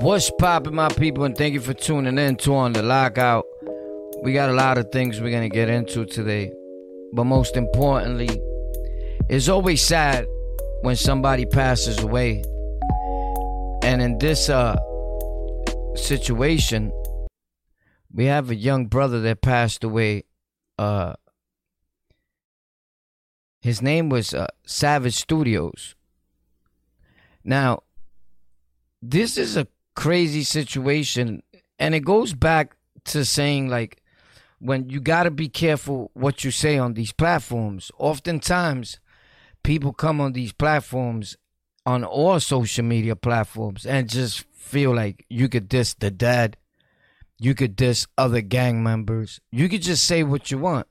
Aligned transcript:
What's 0.00 0.30
poppin', 0.38 0.74
my 0.74 0.88
people, 0.88 1.24
and 1.24 1.36
thank 1.36 1.54
you 1.54 1.60
for 1.60 1.72
tuning 1.72 2.18
in 2.18 2.36
to 2.38 2.54
On 2.56 2.72
the 2.72 2.82
Lockout. 2.82 3.46
We 4.22 4.32
got 4.32 4.50
a 4.50 4.52
lot 4.52 4.76
of 4.76 4.90
things 4.90 5.20
we're 5.20 5.30
gonna 5.30 5.48
get 5.48 5.68
into 5.68 6.04
today, 6.04 6.52
but 7.12 7.24
most 7.24 7.56
importantly, 7.56 8.28
it's 9.28 9.48
always 9.48 9.82
sad 9.82 10.26
when 10.82 10.96
somebody 10.96 11.46
passes 11.46 12.00
away. 12.00 12.42
And 13.82 14.02
in 14.02 14.18
this 14.18 14.50
uh, 14.50 14.76
situation, 15.94 16.90
we 18.12 18.24
have 18.26 18.50
a 18.50 18.56
young 18.56 18.86
brother 18.86 19.20
that 19.20 19.42
passed 19.42 19.84
away. 19.84 20.24
Uh, 20.76 21.14
his 23.62 23.80
name 23.80 24.08
was 24.08 24.34
uh, 24.34 24.48
Savage 24.66 25.14
Studios. 25.14 25.94
Now, 27.44 27.84
this 29.00 29.38
is 29.38 29.56
a 29.56 29.68
crazy 29.94 30.42
situation, 30.42 31.42
and 31.78 31.94
it 31.94 32.00
goes 32.00 32.34
back 32.34 32.76
to 33.06 33.24
saying 33.24 33.68
like 33.68 34.02
when 34.58 34.88
you 34.88 35.00
got 35.00 35.24
to 35.24 35.30
be 35.30 35.48
careful 35.48 36.10
what 36.14 36.42
you 36.42 36.50
say 36.50 36.78
on 36.78 36.94
these 36.94 37.12
platforms. 37.12 37.90
Oftentimes, 37.98 38.98
people 39.62 39.92
come 39.92 40.20
on 40.20 40.32
these 40.32 40.52
platforms 40.52 41.36
on 41.84 42.02
all 42.02 42.40
social 42.40 42.84
media 42.84 43.14
platforms 43.14 43.84
and 43.84 44.08
just 44.08 44.44
feel 44.54 44.94
like 44.94 45.26
you 45.28 45.48
could 45.48 45.68
diss 45.68 45.94
the 45.94 46.10
dead, 46.10 46.56
you 47.38 47.54
could 47.54 47.76
diss 47.76 48.06
other 48.16 48.40
gang 48.40 48.82
members, 48.82 49.40
you 49.52 49.68
could 49.68 49.82
just 49.82 50.06
say 50.06 50.22
what 50.22 50.50
you 50.50 50.58
want. 50.58 50.86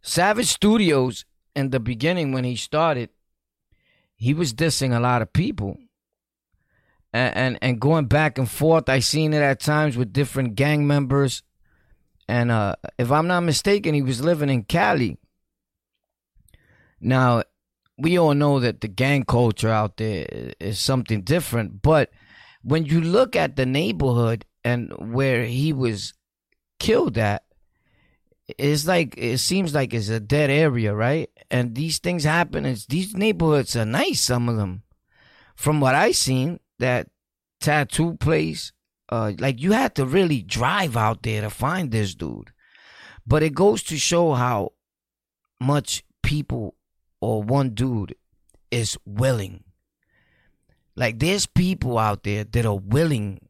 Savage 0.00 0.46
Studios 0.46 1.24
in 1.54 1.70
the 1.70 1.80
beginning 1.80 2.32
when 2.32 2.44
he 2.44 2.56
started, 2.56 3.10
he 4.14 4.32
was 4.32 4.54
dissing 4.54 4.96
a 4.96 5.00
lot 5.00 5.20
of 5.20 5.32
people. 5.32 5.76
And, 7.16 7.36
and 7.36 7.58
and 7.62 7.80
going 7.80 8.06
back 8.06 8.36
and 8.36 8.50
forth, 8.50 8.90
I 8.90 8.98
seen 8.98 9.32
it 9.32 9.40
at 9.40 9.60
times 9.60 9.96
with 9.96 10.12
different 10.12 10.54
gang 10.54 10.86
members. 10.86 11.42
And 12.28 12.50
uh, 12.50 12.76
if 12.98 13.10
I'm 13.10 13.26
not 13.26 13.40
mistaken, 13.40 13.94
he 13.94 14.02
was 14.02 14.20
living 14.20 14.50
in 14.50 14.64
Cali. 14.64 15.16
Now, 17.00 17.44
we 17.96 18.18
all 18.18 18.34
know 18.34 18.60
that 18.60 18.82
the 18.82 18.88
gang 18.88 19.24
culture 19.24 19.70
out 19.70 19.96
there 19.96 20.52
is 20.60 20.78
something 20.78 21.22
different, 21.22 21.80
but 21.80 22.10
when 22.62 22.84
you 22.84 23.00
look 23.00 23.34
at 23.34 23.56
the 23.56 23.64
neighborhood 23.64 24.44
and 24.62 24.92
where 24.98 25.44
he 25.46 25.72
was 25.72 26.12
killed 26.78 27.16
at, 27.16 27.44
it's 28.58 28.86
like 28.86 29.14
it 29.16 29.38
seems 29.38 29.72
like 29.72 29.94
it's 29.94 30.10
a 30.10 30.20
dead 30.20 30.50
area, 30.50 30.94
right? 30.94 31.30
And 31.50 31.74
these 31.74 31.98
things 31.98 32.24
happen. 32.24 32.66
It's 32.66 32.84
these 32.84 33.14
neighborhoods 33.14 33.74
are 33.74 33.86
nice, 33.86 34.20
some 34.20 34.50
of 34.50 34.56
them. 34.56 34.82
From 35.54 35.80
what 35.80 35.94
I 35.94 36.12
seen, 36.12 36.60
that 36.78 37.08
tattoo 37.60 38.16
place, 38.16 38.72
uh, 39.08 39.32
like 39.38 39.60
you 39.60 39.72
had 39.72 39.94
to 39.96 40.06
really 40.06 40.42
drive 40.42 40.96
out 40.96 41.22
there 41.22 41.42
to 41.42 41.50
find 41.50 41.90
this 41.90 42.14
dude. 42.14 42.50
But 43.26 43.42
it 43.42 43.54
goes 43.54 43.82
to 43.84 43.98
show 43.98 44.34
how 44.34 44.72
much 45.60 46.04
people 46.22 46.74
or 47.20 47.42
one 47.42 47.70
dude 47.70 48.14
is 48.70 48.96
willing. 49.04 49.64
Like 50.94 51.18
there's 51.18 51.46
people 51.46 51.98
out 51.98 52.22
there 52.22 52.44
that 52.44 52.66
are 52.66 52.78
willing 52.78 53.40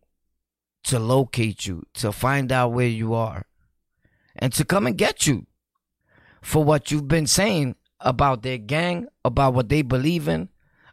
to 0.85 0.99
locate 0.99 1.67
you, 1.67 1.83
to 1.95 2.13
find 2.13 2.53
out 2.53 2.73
where 2.73 2.87
you 2.87 3.15
are, 3.15 3.47
and 4.37 4.53
to 4.53 4.65
come 4.65 4.87
and 4.87 4.97
get 4.97 5.27
you 5.27 5.47
for 6.43 6.63
what 6.63 6.91
you've 6.91 7.09
been 7.09 7.27
saying 7.27 7.75
about 8.01 8.43
their 8.43 8.59
gang, 8.59 9.09
about 9.25 9.55
what 9.55 9.69
they 9.69 9.83
believe 9.83 10.29
in, 10.29 10.49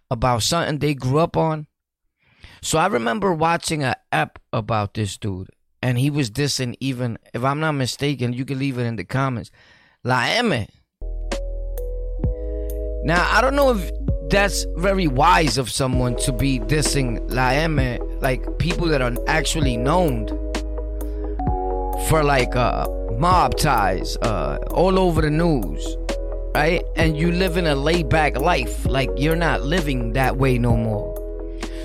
about 0.09 0.41
something 0.41 0.79
they 0.79 0.93
grew 0.93 1.19
up 1.19 1.37
on. 1.37 1.67
So 2.61 2.77
I 2.77 2.87
remember 2.87 3.33
watching 3.33 3.83
an 3.83 3.95
app 4.11 4.39
about 4.51 4.93
this 4.93 5.17
dude, 5.17 5.49
and 5.81 5.97
he 5.97 6.09
was 6.09 6.31
dissing 6.31 6.75
even, 6.79 7.17
if 7.33 7.43
I'm 7.43 7.59
not 7.59 7.73
mistaken, 7.73 8.33
you 8.33 8.45
can 8.45 8.59
leave 8.59 8.77
it 8.77 8.83
in 8.83 8.95
the 8.95 9.03
comments. 9.03 9.51
La 10.03 10.23
M. 10.25 10.49
Now 13.05 13.27
I 13.31 13.41
don't 13.41 13.55
know 13.55 13.71
if 13.71 13.91
that's 14.29 14.65
very 14.77 15.07
wise 15.07 15.57
of 15.57 15.69
someone 15.69 16.15
to 16.17 16.31
be 16.31 16.59
dissing 16.59 17.19
La 17.29 17.49
M, 17.49 17.77
like 18.21 18.57
people 18.59 18.87
that 18.87 19.01
are 19.01 19.13
actually 19.27 19.75
known 19.75 20.27
for 22.07 22.23
like 22.23 22.55
uh, 22.55 22.87
mob 23.17 23.57
ties, 23.57 24.17
uh, 24.23 24.57
all 24.71 24.97
over 24.97 25.21
the 25.21 25.29
news, 25.29 25.97
right? 26.55 26.81
And 26.95 27.17
you 27.17 27.31
live 27.31 27.57
in 27.57 27.67
a 27.67 27.75
laid 27.75 28.09
back 28.09 28.37
life, 28.37 28.85
like 28.85 29.09
you're 29.17 29.35
not 29.35 29.63
living 29.63 30.13
that 30.13 30.37
way 30.37 30.57
no 30.57 30.77
more. 30.77 31.12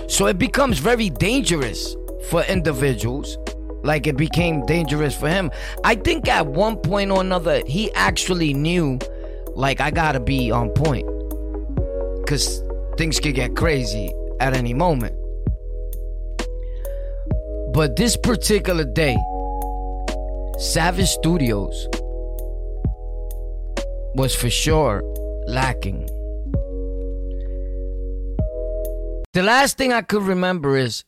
So 0.08 0.26
it 0.26 0.38
becomes 0.38 0.78
very 0.78 1.10
dangerous 1.10 1.94
for 2.30 2.42
individuals, 2.44 3.36
like 3.84 4.06
it 4.06 4.16
became 4.16 4.64
dangerous 4.66 5.14
for 5.14 5.28
him. 5.28 5.50
I 5.84 5.94
think 5.94 6.28
at 6.28 6.46
one 6.46 6.76
point 6.76 7.10
or 7.10 7.20
another, 7.20 7.62
he 7.66 7.92
actually 7.92 8.54
knew, 8.54 8.98
like, 9.54 9.80
I 9.80 9.90
gotta 9.90 10.18
be 10.18 10.50
on 10.50 10.70
point. 10.70 11.06
Because 12.20 12.62
things 12.96 13.20
could 13.20 13.34
get 13.34 13.54
crazy 13.54 14.12
at 14.40 14.54
any 14.54 14.74
moment. 14.74 15.14
But 17.72 17.96
this 17.96 18.16
particular 18.16 18.84
day, 18.84 19.16
Savage 20.58 21.08
Studios 21.08 21.86
was 24.14 24.34
for 24.34 24.50
sure 24.50 25.02
lacking. 25.46 26.08
The 29.38 29.44
last 29.44 29.78
thing 29.78 29.92
I 29.92 30.02
could 30.02 30.24
remember 30.24 30.76
is 30.76 31.04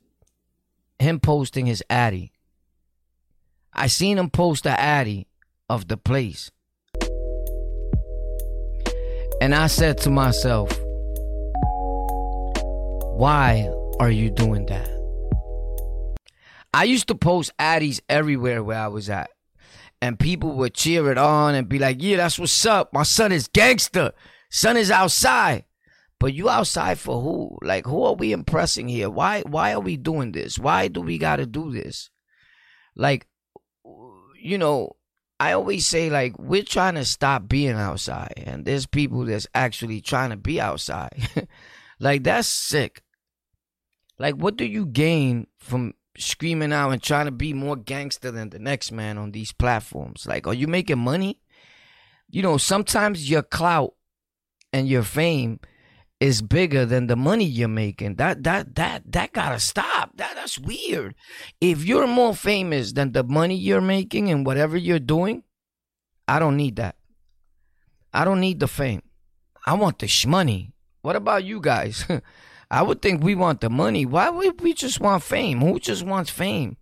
him 1.01 1.19
posting 1.19 1.67
his 1.67 1.83
Addy. 1.91 2.31
I 3.73 3.89
seen 3.89 4.19
him 4.19 4.31
post 4.31 4.63
the 4.63 4.79
Addy 4.79 5.27
of 5.69 5.89
the 5.89 5.97
place. 5.97 6.53
And 9.41 9.53
I 9.53 9.67
said 9.67 9.99
to 10.03 10.11
myself, 10.11 10.71
why 13.19 13.69
are 13.99 14.13
you 14.13 14.31
doing 14.31 14.67
that? 14.67 14.89
I 16.73 16.85
used 16.85 17.09
to 17.09 17.17
post 17.17 17.51
Addies 17.59 18.01
everywhere 18.09 18.63
where 18.63 18.79
I 18.79 18.87
was 18.87 19.11
at. 19.11 19.31
And 20.01 20.21
people 20.21 20.53
would 20.53 20.75
cheer 20.75 21.11
it 21.11 21.19
on 21.19 21.57
and 21.57 21.69
be 21.69 21.81
like, 21.81 22.01
yeah, 22.01 22.19
that's 22.19 22.39
what's 22.39 22.65
up. 22.65 22.93
My 22.93 23.03
son 23.03 23.33
is 23.33 23.49
gangster. 23.49 24.13
Son 24.51 24.77
is 24.77 24.93
outside. 24.93 25.65
But 26.21 26.35
you 26.35 26.51
outside 26.51 26.99
for 26.99 27.19
who? 27.21 27.59
Like 27.63 27.87
who 27.87 28.05
are 28.05 28.15
we 28.15 28.33
impressing 28.33 28.89
here? 28.89 29.09
Why 29.09 29.41
why 29.41 29.73
are 29.73 29.81
we 29.81 29.97
doing 29.97 30.33
this? 30.33 30.59
Why 30.59 30.87
do 30.87 31.01
we 31.01 31.17
gotta 31.17 31.47
do 31.47 31.73
this? 31.73 32.11
Like 32.95 33.27
you 34.39 34.59
know, 34.59 34.97
I 35.41 35.53
always 35.53 35.87
say 35.87 36.11
like 36.11 36.39
we're 36.39 36.63
trying 36.63 36.97
to 36.97 37.07
stop 37.07 37.49
being 37.49 37.75
outside 37.75 38.35
and 38.37 38.67
there's 38.67 38.87
people 38.87 39.25
that's 39.25 39.47
actually 39.55 40.03
trying 40.03 40.29
to 40.31 40.37
be 40.37 40.61
outside. 40.61 41.27
like 41.99 42.23
that's 42.23 42.47
sick. 42.49 43.03
Like 44.19 44.35
what 44.35 44.57
do 44.57 44.67
you 44.67 44.85
gain 44.85 45.47
from 45.59 45.95
screaming 46.19 46.75
out 46.75 46.91
and 46.91 47.03
trying 47.03 47.27
to 47.27 47.33
be 47.33 47.55
more 47.55 47.77
gangster 47.77 48.31
than 48.31 48.51
the 48.51 48.59
next 48.59 48.93
man 48.93 49.17
on 49.17 49.33
these 49.33 49.53
platforms? 49.53 50.27
Like 50.27 50.47
are 50.47 50.55
you 50.55 50.67
making 50.67 50.99
money? 50.99 51.41
You 52.29 52.43
know, 52.43 52.59
sometimes 52.59 53.31
your 53.31 53.43
clout 53.43 53.95
and 54.71 54.87
your 54.87 55.03
fame 55.03 55.61
is 56.21 56.43
bigger 56.43 56.85
than 56.85 57.07
the 57.07 57.17
money 57.17 57.47
you're 57.47 57.69
making. 57.69 58.17
That 58.17 58.45
that 58.45 58.75
that 58.77 59.11
that 59.11 59.33
gotta 59.33 59.59
stop. 59.59 60.17
That 60.17 60.35
that's 60.37 60.59
weird. 60.59 61.15
If 61.61 61.85
you're 61.85 62.07
more 62.07 62.35
famous 62.35 62.93
than 62.93 63.13
the 63.13 63.25
money 63.25 63.57
you're 63.57 63.81
making 63.81 64.31
and 64.31 64.45
whatever 64.45 64.77
you're 64.77 64.99
doing, 64.99 65.43
I 66.29 66.39
don't 66.39 66.57
need 66.57 66.77
that. 66.77 66.97
I 68.13 68.25
don't 68.25 68.41
need 68.41 68.61
the 68.61 68.69
fame. 68.69 69.03
I 69.65 69.75
want 69.75 69.99
the 69.99 70.07
shmoney. 70.07 70.73
What 71.03 71.17
about 71.17 71.45
you 71.45 71.61
guys? 71.61 72.05
I 72.71 72.83
would 72.83 73.03
think 73.03 73.23
we 73.23 73.35
want 73.35 73.61
the 73.61 73.71
money. 73.71 74.05
Why 74.07 74.31
would 74.31 74.61
we 74.61 74.75
just 74.75 75.01
want 75.01 75.23
fame? 75.23 75.61
Who 75.61 75.81
just 75.81 76.05
wants 76.05 76.31
fame? 76.31 76.77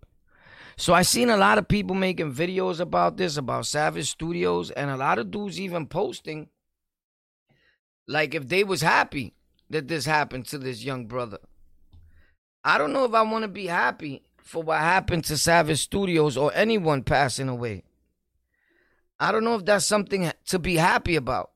So 0.77 0.93
I 0.93 1.01
seen 1.01 1.29
a 1.29 1.37
lot 1.37 1.57
of 1.57 1.67
people 1.67 1.95
making 1.95 2.33
videos 2.33 2.79
about 2.79 3.17
this, 3.17 3.37
about 3.37 3.65
Savage 3.65 4.09
Studios, 4.09 4.71
and 4.71 4.89
a 4.89 4.97
lot 4.97 5.19
of 5.19 5.31
dudes 5.31 5.59
even 5.59 5.87
posting 5.87 6.49
like 8.09 8.33
if 8.33 8.47
they 8.47 8.63
was 8.63 8.81
happy 8.81 9.35
that 9.69 9.87
this 9.87 10.05
happened 10.05 10.47
to 10.47 10.57
this 10.57 10.83
young 10.83 11.05
brother. 11.05 11.37
I 12.63 12.79
don't 12.79 12.91
know 12.91 13.05
if 13.05 13.13
I 13.13 13.21
want 13.21 13.43
to 13.43 13.47
be 13.47 13.67
happy 13.67 14.23
for 14.43 14.63
what 14.63 14.79
happened 14.79 15.25
to 15.25 15.37
Savage 15.37 15.79
Studios 15.79 16.35
or 16.35 16.51
anyone 16.55 17.03
passing 17.03 17.47
away. 17.47 17.83
I 19.19 19.31
don't 19.31 19.43
know 19.43 19.55
if 19.55 19.65
that's 19.65 19.85
something 19.85 20.31
to 20.47 20.59
be 20.59 20.77
happy 20.77 21.15
about. 21.15 21.51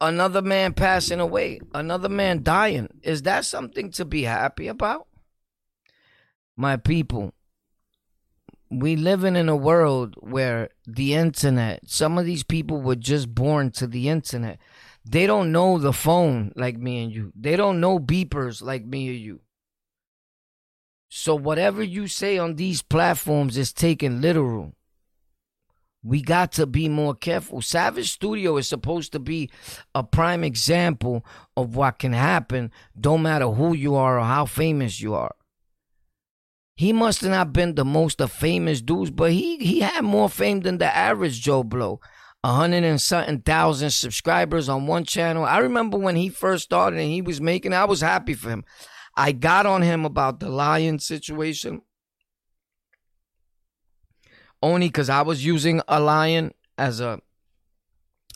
Another 0.00 0.42
man 0.42 0.74
passing 0.74 1.20
away, 1.20 1.60
another 1.72 2.08
man 2.08 2.42
dying. 2.42 2.88
Is 3.02 3.22
that 3.22 3.44
something 3.44 3.92
to 3.92 4.04
be 4.04 4.24
happy 4.24 4.66
about? 4.66 5.06
My 6.56 6.76
people, 6.76 7.32
we 8.72 8.96
living 8.96 9.36
in 9.36 9.48
a 9.50 9.56
world 9.56 10.14
where 10.20 10.70
the 10.86 11.14
internet, 11.14 11.80
some 11.86 12.16
of 12.16 12.24
these 12.24 12.42
people 12.42 12.80
were 12.80 12.96
just 12.96 13.34
born 13.34 13.70
to 13.72 13.86
the 13.86 14.08
internet. 14.08 14.58
They 15.04 15.26
don't 15.26 15.52
know 15.52 15.78
the 15.78 15.92
phone 15.92 16.52
like 16.56 16.78
me 16.78 17.02
and 17.02 17.12
you. 17.12 17.32
They 17.38 17.56
don't 17.56 17.80
know 17.80 17.98
beepers 17.98 18.62
like 18.62 18.84
me 18.84 19.10
or 19.10 19.12
you. 19.12 19.40
So 21.10 21.34
whatever 21.34 21.82
you 21.82 22.06
say 22.06 22.38
on 22.38 22.56
these 22.56 22.80
platforms 22.80 23.58
is 23.58 23.72
taken 23.72 24.22
literal. 24.22 24.72
We 26.02 26.22
got 26.22 26.52
to 26.52 26.66
be 26.66 26.88
more 26.88 27.14
careful. 27.14 27.60
Savage 27.60 28.10
Studio 28.10 28.56
is 28.56 28.66
supposed 28.66 29.12
to 29.12 29.18
be 29.18 29.50
a 29.94 30.02
prime 30.02 30.42
example 30.42 31.24
of 31.56 31.76
what 31.76 31.98
can 31.98 32.12
happen, 32.12 32.72
don't 32.98 33.22
matter 33.22 33.48
who 33.48 33.74
you 33.74 33.94
are 33.94 34.18
or 34.18 34.24
how 34.24 34.46
famous 34.46 35.00
you 35.00 35.14
are. 35.14 35.34
He 36.74 36.92
must 36.92 37.20
have 37.20 37.30
not 37.30 37.52
been 37.52 37.74
the 37.74 37.84
most 37.84 38.20
of 38.20 38.32
famous 38.32 38.80
dudes, 38.80 39.10
but 39.10 39.32
he 39.32 39.58
he 39.58 39.80
had 39.80 40.02
more 40.04 40.28
fame 40.28 40.60
than 40.60 40.78
the 40.78 40.94
average 40.94 41.40
Joe 41.40 41.62
Blow. 41.62 42.00
A 42.44 42.54
hundred 42.54 42.82
and 42.82 43.00
something 43.00 43.40
thousand 43.40 43.90
subscribers 43.90 44.68
on 44.68 44.88
one 44.88 45.04
channel. 45.04 45.44
I 45.44 45.58
remember 45.58 45.96
when 45.96 46.16
he 46.16 46.28
first 46.28 46.64
started 46.64 46.98
and 46.98 47.08
he 47.08 47.22
was 47.22 47.40
making. 47.40 47.72
I 47.72 47.84
was 47.84 48.00
happy 48.00 48.34
for 48.34 48.50
him. 48.50 48.64
I 49.16 49.30
got 49.30 49.64
on 49.64 49.82
him 49.82 50.04
about 50.04 50.40
the 50.40 50.48
lion 50.48 50.98
situation 50.98 51.82
only 54.62 54.88
because 54.88 55.10
I 55.10 55.22
was 55.22 55.44
using 55.44 55.82
a 55.88 56.00
lion 56.00 56.52
as 56.78 57.00
a 57.00 57.20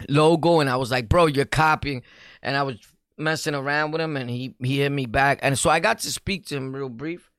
logo, 0.08 0.60
and 0.60 0.68
I 0.68 0.76
was 0.76 0.90
like, 0.90 1.08
"Bro, 1.08 1.26
you're 1.26 1.44
copying," 1.44 2.02
and 2.42 2.56
I 2.56 2.62
was 2.62 2.76
messing 3.16 3.54
around 3.54 3.92
with 3.92 4.00
him, 4.00 4.16
and 4.16 4.28
he 4.28 4.54
he 4.62 4.78
hit 4.78 4.90
me 4.90 5.06
back, 5.06 5.38
and 5.42 5.58
so 5.58 5.70
I 5.70 5.80
got 5.80 6.00
to 6.00 6.12
speak 6.12 6.46
to 6.46 6.56
him 6.56 6.74
real 6.74 6.88
brief. 6.88 7.30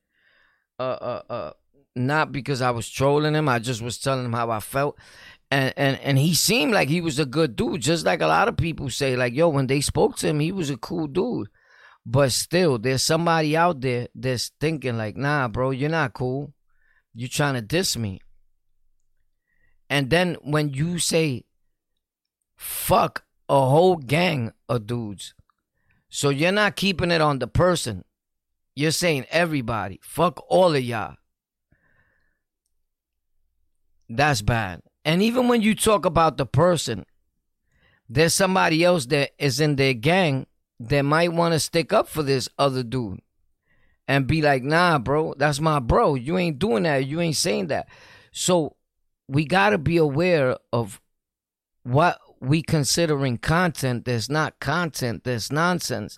Uh, 0.78 0.82
uh, 0.82 1.22
uh, 1.28 1.50
not 1.96 2.30
because 2.30 2.62
I 2.62 2.70
was 2.70 2.88
trolling 2.88 3.34
him, 3.34 3.48
I 3.48 3.58
just 3.58 3.82
was 3.82 3.98
telling 3.98 4.24
him 4.24 4.32
how 4.32 4.50
I 4.50 4.60
felt. 4.60 4.98
And, 5.50 5.72
and 5.76 5.98
and 6.00 6.18
he 6.18 6.34
seemed 6.34 6.72
like 6.72 6.88
he 6.88 7.00
was 7.00 7.18
a 7.18 7.24
good 7.24 7.56
dude, 7.56 7.80
just 7.80 8.04
like 8.04 8.20
a 8.20 8.26
lot 8.26 8.48
of 8.48 8.56
people 8.56 8.90
say. 8.90 9.16
Like, 9.16 9.34
yo, 9.34 9.48
when 9.48 9.66
they 9.66 9.80
spoke 9.80 10.16
to 10.16 10.28
him, 10.28 10.40
he 10.40 10.52
was 10.52 10.68
a 10.68 10.76
cool 10.76 11.06
dude. 11.06 11.48
But 12.04 12.32
still, 12.32 12.78
there's 12.78 13.02
somebody 13.02 13.56
out 13.56 13.80
there 13.80 14.08
that's 14.14 14.50
thinking 14.60 14.96
like, 14.96 15.16
nah, 15.16 15.48
bro, 15.48 15.70
you're 15.70 15.90
not 15.90 16.12
cool. 16.12 16.52
You're 17.14 17.28
trying 17.28 17.54
to 17.54 17.62
diss 17.62 17.96
me. 17.96 18.20
And 19.90 20.10
then 20.10 20.36
when 20.42 20.70
you 20.70 20.98
say 20.98 21.44
fuck 22.56 23.24
a 23.48 23.66
whole 23.66 23.96
gang 23.96 24.52
of 24.68 24.86
dudes, 24.86 25.34
so 26.10 26.28
you're 26.28 26.52
not 26.52 26.76
keeping 26.76 27.10
it 27.10 27.20
on 27.20 27.38
the 27.38 27.46
person. 27.46 28.04
You're 28.78 28.92
saying 28.92 29.26
everybody. 29.32 29.98
Fuck 30.04 30.40
all 30.48 30.72
of 30.72 30.84
y'all. 30.84 31.16
That's 34.08 34.40
bad. 34.40 34.82
And 35.04 35.20
even 35.20 35.48
when 35.48 35.62
you 35.62 35.74
talk 35.74 36.06
about 36.06 36.36
the 36.36 36.46
person, 36.46 37.04
there's 38.08 38.34
somebody 38.34 38.84
else 38.84 39.06
that 39.06 39.30
is 39.36 39.58
in 39.58 39.74
their 39.74 39.94
gang 39.94 40.46
that 40.78 41.02
might 41.02 41.32
want 41.32 41.54
to 41.54 41.58
stick 41.58 41.92
up 41.92 42.06
for 42.06 42.22
this 42.22 42.48
other 42.56 42.84
dude 42.84 43.18
and 44.06 44.28
be 44.28 44.42
like, 44.42 44.62
nah, 44.62 45.00
bro, 45.00 45.34
that's 45.36 45.58
my 45.58 45.80
bro. 45.80 46.14
You 46.14 46.38
ain't 46.38 46.60
doing 46.60 46.84
that. 46.84 47.04
You 47.04 47.20
ain't 47.20 47.34
saying 47.34 47.66
that. 47.66 47.88
So 48.30 48.76
we 49.26 49.44
got 49.44 49.70
to 49.70 49.78
be 49.78 49.96
aware 49.96 50.56
of 50.72 51.00
what 51.82 52.20
we 52.40 52.62
considering 52.62 53.38
content 53.38 54.04
that's 54.04 54.30
not 54.30 54.60
content, 54.60 55.24
that's 55.24 55.50
nonsense. 55.50 56.16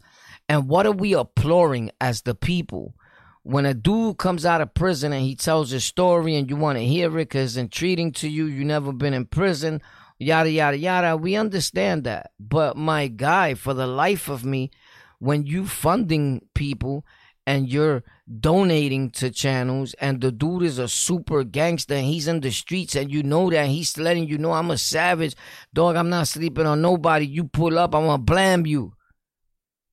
And 0.50 0.68
what 0.68 0.84
are 0.84 0.90
we 0.92 1.12
applauding 1.12 1.92
as 2.00 2.22
the 2.22 2.34
people? 2.34 2.96
When 3.44 3.66
a 3.66 3.72
dude 3.72 4.18
comes 4.18 4.44
out 4.44 4.60
of 4.60 4.74
prison 4.74 5.12
and 5.12 5.22
he 5.22 5.36
tells 5.36 5.70
his 5.70 5.84
story 5.84 6.34
and 6.34 6.50
you 6.50 6.56
want 6.56 6.76
to 6.76 6.84
hear 6.84 7.06
it 7.06 7.28
because 7.28 7.52
it's 7.52 7.60
intriguing 7.60 8.10
to 8.14 8.28
you, 8.28 8.46
you 8.46 8.64
never 8.64 8.92
been 8.92 9.14
in 9.14 9.26
prison 9.26 9.80
yada 10.18 10.50
yada 10.50 10.76
yada. 10.76 11.16
We 11.16 11.36
understand 11.36 12.02
that. 12.02 12.32
But 12.40 12.76
my 12.76 13.06
guy, 13.06 13.54
for 13.54 13.74
the 13.74 13.86
life 13.86 14.28
of 14.28 14.44
me, 14.44 14.72
when 15.20 15.46
you 15.46 15.66
funding 15.66 16.42
people 16.52 17.06
and 17.46 17.68
you're 17.68 18.02
donating 18.40 19.10
to 19.10 19.30
channels 19.30 19.94
and 20.00 20.20
the 20.20 20.32
dude 20.32 20.64
is 20.64 20.80
a 20.80 20.88
super 20.88 21.44
gangster 21.44 21.94
and 21.94 22.06
he's 22.06 22.26
in 22.26 22.40
the 22.40 22.50
streets 22.50 22.96
and 22.96 23.08
you 23.12 23.22
know 23.22 23.50
that 23.50 23.68
he's 23.68 23.96
letting 23.96 24.26
you 24.26 24.36
know 24.36 24.52
I'm 24.52 24.72
a 24.72 24.78
savage, 24.78 25.36
dog, 25.72 25.94
I'm 25.94 26.10
not 26.10 26.26
sleeping 26.26 26.66
on 26.66 26.82
nobody. 26.82 27.24
You 27.24 27.44
pull 27.44 27.78
up, 27.78 27.94
I'm 27.94 28.06
gonna 28.06 28.18
blame 28.18 28.66
you. 28.66 28.94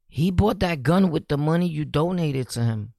He 0.07 0.31
bought 0.31 0.59
that 0.59 0.83
gun 0.83 1.09
with 1.09 1.27
the 1.27 1.37
money 1.37 1.67
you 1.67 1.85
donated 1.85 2.49
to 2.49 2.63
him. 2.63 2.93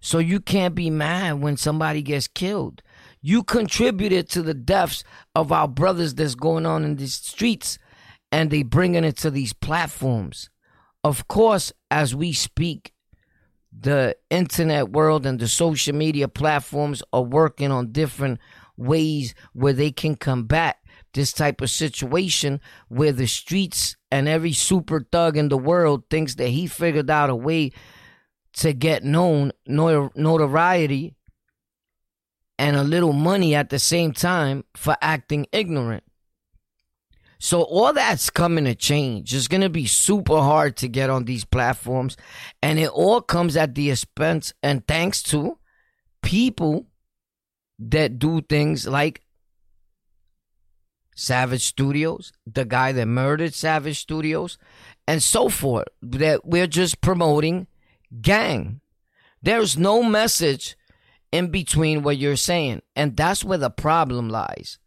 So 0.00 0.18
you 0.18 0.40
can't 0.40 0.74
be 0.74 0.90
mad 0.90 1.40
when 1.40 1.56
somebody 1.56 2.02
gets 2.02 2.26
killed. 2.26 2.82
You 3.20 3.44
contributed 3.44 4.28
to 4.30 4.42
the 4.42 4.54
deaths 4.54 5.04
of 5.34 5.52
our 5.52 5.68
brothers 5.68 6.14
that's 6.14 6.34
going 6.34 6.66
on 6.66 6.84
in 6.84 6.96
these 6.96 7.14
streets 7.14 7.78
and 8.32 8.50
they 8.50 8.64
bringing 8.64 9.04
it 9.04 9.16
to 9.18 9.30
these 9.30 9.52
platforms. 9.52 10.50
Of 11.04 11.28
course, 11.28 11.72
as 11.90 12.16
we 12.16 12.32
speak, 12.32 12.92
the 13.76 14.16
internet 14.30 14.90
world 14.90 15.24
and 15.24 15.38
the 15.38 15.48
social 15.48 15.94
media 15.94 16.28
platforms 16.28 17.02
are 17.12 17.22
working 17.22 17.70
on 17.70 17.92
different 17.92 18.40
ways 18.76 19.34
where 19.52 19.72
they 19.72 19.92
can 19.92 20.16
combat 20.16 20.76
this 21.14 21.32
type 21.32 21.60
of 21.60 21.70
situation 21.70 22.60
where 22.88 23.12
the 23.12 23.26
streets 23.26 23.96
and 24.10 24.28
every 24.28 24.52
super 24.52 25.06
thug 25.12 25.36
in 25.36 25.48
the 25.48 25.58
world 25.58 26.04
thinks 26.10 26.34
that 26.36 26.48
he 26.48 26.66
figured 26.66 27.10
out 27.10 27.30
a 27.30 27.34
way 27.34 27.72
to 28.54 28.72
get 28.72 29.04
known 29.04 29.52
notoriety 29.66 31.14
and 32.58 32.76
a 32.76 32.84
little 32.84 33.12
money 33.12 33.54
at 33.54 33.70
the 33.70 33.78
same 33.78 34.12
time 34.12 34.64
for 34.74 34.96
acting 35.00 35.46
ignorant. 35.52 36.04
So 37.38 37.62
all 37.62 37.92
that's 37.92 38.30
coming 38.30 38.66
to 38.66 38.74
change. 38.76 39.34
It's 39.34 39.48
going 39.48 39.62
to 39.62 39.68
be 39.68 39.86
super 39.86 40.36
hard 40.36 40.76
to 40.76 40.88
get 40.88 41.10
on 41.10 41.24
these 41.24 41.44
platforms 41.44 42.16
and 42.62 42.78
it 42.78 42.90
all 42.90 43.20
comes 43.20 43.56
at 43.56 43.74
the 43.74 43.90
expense 43.90 44.52
and 44.62 44.86
thanks 44.86 45.22
to 45.24 45.58
people 46.22 46.86
that 47.80 48.18
do 48.18 48.42
things 48.42 48.86
like 48.86 49.22
Savage 51.14 51.64
Studios, 51.64 52.32
the 52.46 52.64
guy 52.64 52.92
that 52.92 53.06
murdered 53.06 53.54
Savage 53.54 54.00
Studios, 54.00 54.58
and 55.06 55.22
so 55.22 55.48
forth. 55.48 55.88
That 56.00 56.44
we're 56.44 56.66
just 56.66 57.00
promoting 57.00 57.66
gang. 58.20 58.80
There's 59.42 59.76
no 59.76 60.02
message 60.02 60.76
in 61.32 61.48
between 61.48 62.02
what 62.02 62.18
you're 62.18 62.36
saying. 62.36 62.82
And 62.94 63.16
that's 63.16 63.42
where 63.44 63.58
the 63.58 63.70
problem 63.70 64.28
lies. 64.28 64.78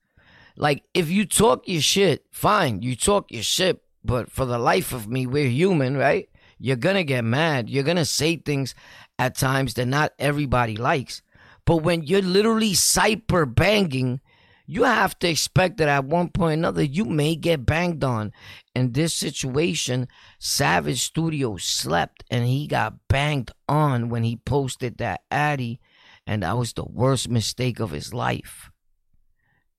Like, 0.56 0.84
if 0.94 1.10
you 1.10 1.26
talk 1.26 1.68
your 1.68 1.82
shit, 1.82 2.26
fine, 2.32 2.82
you 2.82 2.96
talk 2.96 3.32
your 3.32 3.44
shit, 3.44 3.82
but 4.04 4.32
for 4.32 4.46
the 4.46 4.60
life 4.60 4.94
of 4.94 5.08
me, 5.08 5.28
we're 5.28 5.50
human, 5.50 5.98
right? 5.98 6.30
You're 6.58 6.78
gonna 6.78 7.04
get 7.04 7.26
mad. 7.26 7.70
You're 7.70 7.84
gonna 7.84 8.06
say 8.06 8.38
things 8.38 8.74
at 9.20 9.36
times 9.36 9.74
that 9.74 9.88
not 9.88 10.14
everybody 10.18 10.78
likes. 10.78 11.22
But 11.66 11.78
when 11.78 12.04
you're 12.04 12.22
literally 12.22 12.72
cyber 12.72 13.54
banging, 13.54 14.22
you 14.66 14.84
have 14.84 15.18
to 15.20 15.28
expect 15.28 15.78
that 15.78 15.88
at 15.88 16.06
one 16.06 16.30
point 16.30 16.52
or 16.52 16.54
another 16.54 16.84
you 16.84 17.06
may 17.06 17.36
get 17.36 17.66
banged 17.66 18.04
on. 18.04 18.32
In 18.74 18.92
this 18.92 19.14
situation, 19.14 20.08
Savage 20.40 21.02
Studio 21.02 21.58
slept 21.58 22.24
and 22.30 22.46
he 22.46 22.68
got 22.68 23.08
banged 23.08 23.52
on 23.70 24.10
when 24.10 24.24
he 24.24 24.38
posted 24.38 24.98
that 24.98 25.22
Addy 25.30 25.80
and 26.28 26.44
that 26.44 26.58
was 26.58 26.74
the 26.74 26.86
worst 26.86 27.30
mistake 27.30 27.80
of 27.80 27.92
his 27.92 28.14
life. 28.14 28.72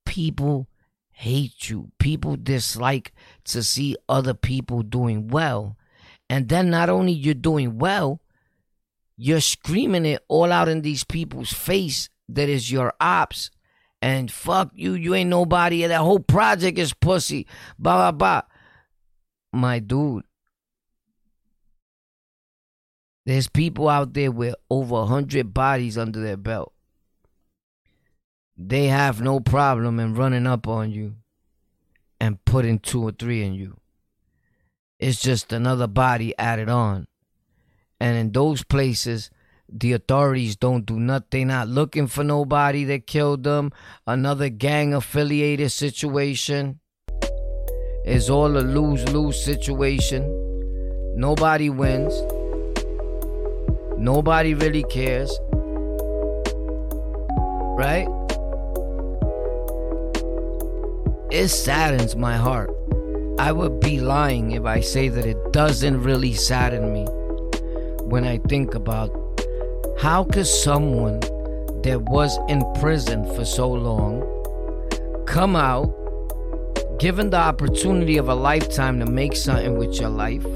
People 0.05 0.69
hate 1.11 1.69
you. 1.69 1.91
People 1.99 2.37
dislike 2.37 3.13
to 3.45 3.63
see 3.63 3.97
other 4.09 4.35
people 4.35 4.83
doing 4.83 5.29
well. 5.29 5.77
And 6.29 6.49
then 6.49 6.71
not 6.71 6.89
only 6.89 7.13
you're 7.13 7.35
doing 7.35 7.79
well, 7.79 8.21
you're 9.17 9.41
screaming 9.41 10.05
it 10.05 10.23
all 10.29 10.53
out 10.53 10.69
in 10.69 10.83
these 10.83 11.05
people's 11.05 11.53
face 11.53 12.09
that 12.29 12.49
is 12.49 12.71
your 12.71 12.93
ops. 13.01 13.51
And 14.07 14.31
fuck 14.31 14.71
you, 14.73 14.95
you 14.95 15.17
ain't 15.17 15.31
nobody. 15.31 15.85
That 15.85 15.99
whole 15.99 16.21
project 16.21 16.79
is 16.79 16.95
pussy. 16.95 17.49
Blah, 17.77 18.13
blah, 18.13 18.13
blah. 18.13 18.43
My 19.53 19.81
dude, 19.81 20.23
there's 23.25 23.49
people 23.49 23.89
out 23.89 24.15
there 24.15 24.31
with 24.31 24.55
over 24.71 24.95
100 24.95 25.53
bodies 25.53 25.99
under 25.99 26.21
their 26.21 26.37
belt. 26.37 26.73
They 28.57 28.87
have 28.87 29.21
no 29.21 29.41
problem 29.41 29.99
in 29.99 30.15
running 30.15 30.47
up 30.47 30.69
on 30.69 30.93
you 30.93 31.17
and 32.21 32.45
putting 32.45 32.79
two 32.79 33.03
or 33.03 33.11
three 33.11 33.43
in 33.43 33.55
you. 33.55 33.77
It's 35.01 35.21
just 35.21 35.53
another 35.53 35.89
body 35.89 36.33
added 36.39 36.69
on. 36.69 37.09
And 37.99 38.17
in 38.17 38.31
those 38.31 38.63
places, 38.63 39.31
the 39.69 39.93
authorities 39.93 40.57
don't 40.57 40.87
do 40.87 40.99
nothing. 40.99 41.49
They're 41.49 41.59
not 41.59 41.69
looking 41.69 42.07
for 42.07 42.23
nobody 42.23 42.85
that 42.85 43.07
killed 43.07 43.43
them. 43.43 43.73
Another 44.07 44.49
gang 44.49 44.95
affiliated 44.95 45.73
situation. 45.73 46.81
It's 48.05 48.31
all 48.31 48.57
a 48.57 48.61
lose 48.61 49.09
lose 49.09 49.43
situation. 49.45 50.23
Nobody 51.17 51.71
wins. 51.71 52.15
Nobody 53.99 54.55
really 54.55 54.85
cares. 54.85 55.37
Right? 57.77 58.07
It 61.31 61.49
saddens 61.49 62.15
my 62.15 62.37
heart. 62.37 62.71
I 63.39 63.53
would 63.53 63.81
be 63.81 64.01
lying 64.01 64.53
if 64.53 64.65
I 64.65 64.81
say 64.81 65.09
that 65.09 65.27
it 65.27 65.53
doesn't 65.53 66.03
really 66.03 66.33
sadden 66.33 66.93
me 66.93 67.05
when 68.05 68.25
I 68.25 68.39
think 68.39 68.75
about 68.75 69.26
How 69.99 70.25
could 70.25 70.47
someone 70.47 71.21
that 71.83 72.07
was 72.11 72.39
in 72.49 72.63
prison 72.75 73.25
for 73.35 73.47
so 73.47 73.71
long 73.73 74.23
come 75.27 75.57
out, 75.57 75.89
given 76.99 77.31
the 77.31 77.39
opportunity 77.39 78.19
of 78.19 78.29
a 78.29 78.35
lifetime 78.35 79.01
to 79.01 79.07
make 79.07 79.35
something 79.35 79.79
with 79.79 79.99
your 79.99 80.11
life, 80.11 80.47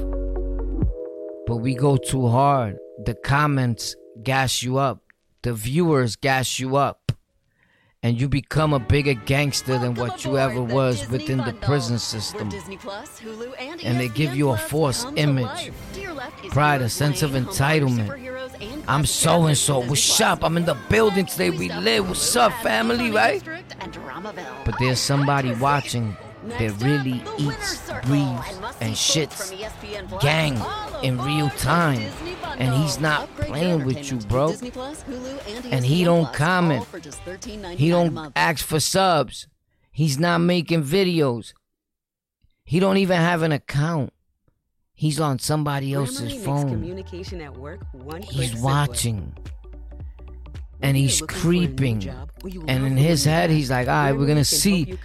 but 1.47 1.57
we 1.57 1.73
go 1.73 1.97
too 1.97 2.27
hard? 2.27 2.77
The 3.03 3.15
comments 3.15 3.95
gas 4.21 4.61
you 4.61 4.77
up, 4.77 5.01
the 5.41 5.53
viewers 5.53 6.15
gas 6.15 6.59
you 6.59 6.75
up 6.75 7.11
and 8.03 8.19
you 8.19 8.27
become 8.27 8.73
a 8.73 8.79
bigger 8.79 9.13
gangster 9.13 9.77
than 9.77 9.93
what 9.93 10.25
you 10.25 10.37
ever 10.37 10.61
was 10.61 11.07
within 11.09 11.37
the 11.37 11.53
prison 11.53 11.99
system. 11.99 12.51
And 13.83 13.99
they 13.99 14.07
give 14.07 14.35
you 14.35 14.49
a 14.49 14.57
false 14.57 15.05
image, 15.15 15.71
pride, 16.49 16.81
a 16.81 16.89
sense 16.89 17.21
of 17.21 17.31
entitlement. 17.31 18.30
I'm 18.87 19.05
so 19.05 19.45
and 19.45 19.57
so. 19.57 19.79
What's 19.79 20.21
up? 20.21 20.43
I'm 20.43 20.57
in 20.57 20.65
the 20.65 20.77
building 20.89 21.25
today. 21.25 21.49
We 21.49 21.71
live. 21.71 22.07
What's 22.07 22.35
up, 22.35 22.53
family? 22.61 23.11
Right? 23.11 23.43
But 24.65 24.75
there's 24.79 24.99
somebody 24.99 25.53
watching 25.55 26.15
that 26.47 26.81
really 26.81 27.21
eats, 27.37 27.91
breathes, 28.05 28.59
and 28.81 28.95
shits 28.95 29.51
gang 30.21 30.59
in 31.03 31.21
real 31.21 31.49
time. 31.51 32.01
And 32.57 32.73
he's 32.73 32.99
not 32.99 33.33
playing 33.37 33.85
with 33.85 34.11
you, 34.11 34.17
bro. 34.17 34.53
And 35.65 35.85
he 35.85 36.03
don't 36.03 36.31
comment. 36.33 36.85
He 37.75 37.89
don't 37.89 38.31
ask 38.35 38.65
for 38.65 38.79
subs. 38.79 39.47
He's 39.91 40.19
not 40.19 40.39
making 40.39 40.83
videos. 40.83 41.53
He 42.63 42.79
don't 42.79 42.97
even 42.97 43.17
have 43.17 43.41
an 43.41 43.51
account. 43.51 44.13
He's 45.01 45.19
on 45.19 45.39
somebody 45.39 45.95
else's 45.95 46.45
phone. 46.45 46.83
He's 48.21 48.55
watching 48.57 49.33
and 50.83 50.95
he's 50.95 51.21
creeping. 51.21 52.07
And 52.67 52.85
in 52.85 52.97
his 52.97 53.25
head, 53.25 53.49
he's 53.49 53.71
like, 53.71 53.87
all 53.87 53.95
right, 53.95 54.11
we're 54.11 54.27
going 54.27 54.37
to 54.37 54.45
see 54.45 54.95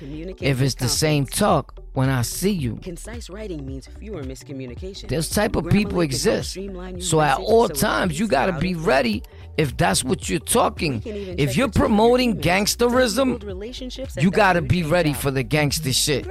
if 0.43 0.61
it's 0.61 0.75
the 0.75 0.91
same 0.91 1.25
talk 1.25 1.83
when 1.95 2.11
I 2.11 2.21
see 2.21 2.50
you. 2.50 2.76
Concise 2.83 3.31
writing 3.31 3.65
means 3.65 3.87
fewer 3.87 4.23
miscommunications. 4.23 5.09
Those 5.09 5.31
type 5.31 5.57
of 5.57 5.67
people 5.71 6.03
exist. 6.03 6.59
So 6.99 7.23
at 7.23 7.38
all 7.38 7.67
times, 7.67 8.21
you 8.21 8.29
got 8.29 8.47
to 8.47 8.59
be 8.59 8.75
ready 8.75 9.23
if 9.56 9.76
that's 9.76 10.04
what 10.04 10.28
you're 10.28 10.38
talking. 10.38 11.02
If 11.04 11.56
you're 11.56 11.70
promoting 11.70 12.40
gangsterism, 12.40 14.22
you 14.22 14.30
got 14.30 14.54
to 14.54 14.62
be 14.62 14.82
ready 14.82 15.12
for 15.12 15.30
the 15.30 15.42
gangster 15.42 15.92
shit. 15.92 16.26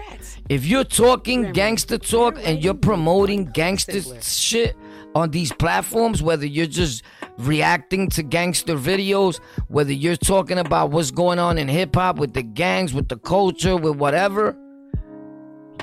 If 0.50 0.66
you're 0.66 0.84
talking 0.84 1.52
gangster 1.52 1.98
talk 1.98 2.38
and 2.44 2.64
you're 2.64 2.74
promoting 2.74 3.46
gangster 3.46 4.02
shit 4.22 4.76
on 5.16 5.32
these 5.32 5.52
platforms, 5.52 6.22
whether 6.22 6.46
you're 6.46 6.68
just 6.68 7.04
reacting 7.38 8.10
to 8.10 8.24
gangster 8.24 8.76
videos, 8.76 9.40
whether 9.70 9.94
you're 9.94 10.16
talking 10.16 10.60
about 10.60 10.92
what's 10.92 11.12
going 11.12 11.40
on 11.40 11.58
in 11.58 11.68
hip 11.68 11.96
hop 11.96 12.18
with 12.18 12.34
the 12.34 12.44
gangs, 12.44 12.94
with 12.94 13.08
the 13.08 13.18
culture, 13.18 13.76
with 13.76 13.96
whatever, 13.96 14.56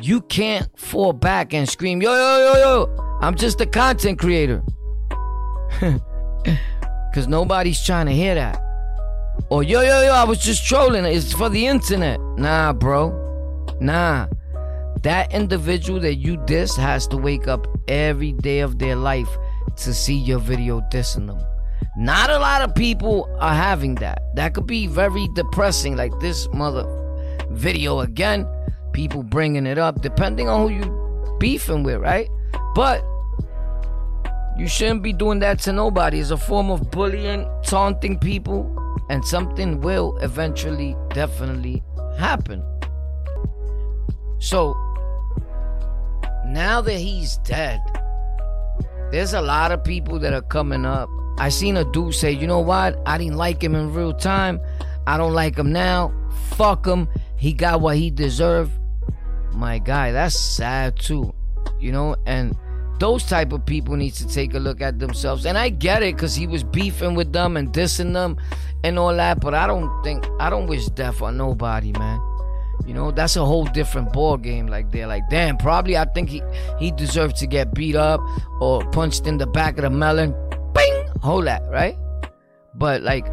you 0.01 0.21
can't 0.23 0.69
fall 0.79 1.13
back 1.13 1.53
and 1.55 1.69
scream, 1.69 2.01
yo, 2.01 2.13
yo, 2.13 2.55
yo, 2.55 2.61
yo, 2.61 3.19
I'm 3.21 3.35
just 3.35 3.61
a 3.61 3.67
content 3.67 4.19
creator. 4.19 4.63
Because 7.13 7.29
nobody's 7.29 7.85
trying 7.85 8.07
to 8.07 8.13
hear 8.13 8.35
that. 8.35 8.59
Or, 9.51 9.63
yo, 9.63 9.83
yo, 9.83 10.03
yo, 10.03 10.13
I 10.13 10.25
was 10.25 10.39
just 10.39 10.67
trolling. 10.67 11.05
It's 11.05 11.35
for 11.35 11.51
the 11.51 11.67
internet. 11.67 12.19
Nah, 12.39 12.73
bro. 12.73 13.11
Nah. 13.81 14.29
That 15.03 15.31
individual 15.35 16.01
that 16.01 16.15
you 16.15 16.39
diss 16.47 16.75
has 16.75 17.07
to 17.09 17.19
wake 17.19 17.49
up 17.49 17.67
every 17.87 18.33
day 18.33 18.61
of 18.61 18.79
their 18.79 18.97
life 18.97 19.29
to 19.77 19.93
see 19.93 20.15
your 20.15 20.39
video 20.39 20.81
dissing 20.91 21.27
them. 21.27 21.39
Not 21.99 22.31
a 22.31 22.39
lot 22.39 22.63
of 22.63 22.75
people 22.75 23.29
are 23.41 23.55
having 23.55 23.97
that. 23.97 24.23
That 24.35 24.55
could 24.55 24.67
be 24.67 24.87
very 24.87 25.29
depressing, 25.35 25.97
like 25.97 26.19
this 26.19 26.49
mother 26.55 26.87
video 27.51 28.01
again. 28.01 28.49
People 28.95 29.23
bringing 29.23 29.67
it 29.67 29.77
up, 29.77 30.01
depending 30.01 30.49
on 30.49 30.67
who 30.67 30.75
you 30.75 31.37
beefing 31.39 31.83
with, 31.83 32.01
right? 32.01 32.29
But 32.75 33.05
you 34.57 34.69
shouldn't 34.69 35.03
be 35.03 35.13
doing 35.13 35.39
that 35.41 35.59
to 35.61 35.73
nobody. 35.73 36.21
It's 36.21 36.31
a 36.31 36.37
form 36.37 36.71
of 36.71 36.91
bullying, 36.91 37.49
taunting 37.65 38.19
people, 38.19 38.69
and 39.09 39.25
something 39.25 39.81
will 39.81 40.17
eventually, 40.19 40.97
definitely 41.11 41.83
happen. 42.19 42.63
So 44.39 44.75
now 46.47 46.81
that 46.83 46.99
he's 46.99 47.39
dead, 47.39 47.81
there's 49.11 49.33
a 49.33 49.41
lot 49.41 49.73
of 49.73 49.85
people 49.85 50.19
that 50.19 50.33
are 50.33 50.43
coming 50.43 50.85
up. 50.85 51.09
I 51.39 51.49
seen 51.49 51.77
a 51.77 51.85
dude 51.85 52.15
say, 52.15 52.33
you 52.33 52.47
know 52.47 52.61
what? 52.61 52.99
I 53.07 53.19
didn't 53.19 53.37
like 53.37 53.63
him 53.63 53.75
in 53.75 53.93
real 53.95 54.13
time. 54.13 54.61
I 55.07 55.17
don't 55.17 55.33
like 55.33 55.59
him 55.59 55.73
now. 55.73 56.13
Fuck 56.57 56.87
him. 56.87 57.09
He 57.37 57.53
got 57.53 57.81
what 57.81 57.97
he 57.97 58.11
deserved. 58.11 58.73
My 59.53 59.79
guy, 59.79 60.13
that's 60.13 60.39
sad 60.39 60.99
too. 60.99 61.35
You 61.81 61.93
know, 61.93 62.17
and 62.27 62.57
those 63.03 63.25
type 63.25 63.53
of 63.53 63.67
people 63.67 63.97
need 63.97 64.13
to 64.13 64.29
take 64.29 64.55
a 64.55 64.61
look 64.61 64.81
at 64.81 65.01
themselves. 65.01 65.45
And 65.45 65.59
I 65.59 65.71
get 65.71 66.05
it 66.05 66.15
because 66.15 66.37
he 66.37 66.47
was 66.47 66.63
beefing 66.63 67.17
with 67.17 67.33
them 67.33 67.57
and 67.57 67.73
dissing 67.73 68.13
them 68.13 68.37
and 68.85 68.97
all 68.97 69.13
that. 69.17 69.41
But 69.41 69.55
I 69.55 69.67
don't 69.67 69.91
think 70.05 70.25
I 70.39 70.49
don't 70.49 70.69
wish 70.69 70.87
death 70.87 71.21
on 71.21 71.37
nobody, 71.37 71.91
man. 71.99 72.21
You 72.87 72.95
know, 72.95 73.11
that's 73.11 73.35
a 73.35 73.45
whole 73.45 73.65
different 73.65 74.13
ball 74.13 74.37
game. 74.37 74.69
Like 74.69 74.93
they're 74.93 75.09
like, 75.09 75.29
damn, 75.29 75.57
probably 75.57 75.97
I 75.97 76.05
think 76.15 76.29
he 76.29 76.43
he 76.79 76.93
deserved 76.93 77.35
to 77.39 77.49
get 77.49 77.75
beat 77.75 77.97
up 77.97 78.21
or 78.61 78.89
punched 78.93 79.27
in 79.27 79.37
the 79.37 79.49
back 79.49 79.79
of 79.79 79.83
the 79.83 79.91
melon. 79.91 80.33
Bing, 80.73 81.07
hold 81.23 81.47
that, 81.47 81.63
right? 81.71 81.99
But 82.77 83.03
like, 83.03 83.27